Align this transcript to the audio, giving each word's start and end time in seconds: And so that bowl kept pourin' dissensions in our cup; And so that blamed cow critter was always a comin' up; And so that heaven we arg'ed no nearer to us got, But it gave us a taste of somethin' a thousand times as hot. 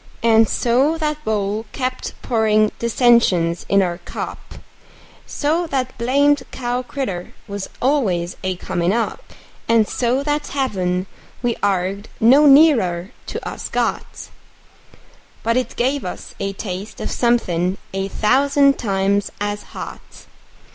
And 0.23 0.49
so 0.49 0.97
that 0.97 1.23
bowl 1.23 1.67
kept 1.73 2.19
pourin' 2.23 2.71
dissensions 2.79 3.67
in 3.69 3.83
our 3.83 3.99
cup; 3.99 4.39
And 4.53 4.59
so 5.27 5.67
that 5.67 5.95
blamed 5.99 6.41
cow 6.51 6.81
critter 6.81 7.33
was 7.47 7.69
always 7.79 8.35
a 8.43 8.55
comin' 8.55 8.93
up; 8.93 9.21
And 9.69 9.87
so 9.87 10.23
that 10.23 10.47
heaven 10.47 11.05
we 11.43 11.53
arg'ed 11.57 12.07
no 12.19 12.47
nearer 12.47 13.11
to 13.27 13.47
us 13.47 13.69
got, 13.69 14.29
But 15.43 15.55
it 15.55 15.75
gave 15.75 16.03
us 16.03 16.33
a 16.39 16.53
taste 16.53 16.99
of 16.99 17.11
somethin' 17.11 17.77
a 17.93 18.07
thousand 18.07 18.79
times 18.79 19.31
as 19.39 19.61
hot. 19.77 20.25